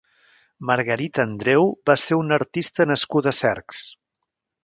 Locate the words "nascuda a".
2.93-3.39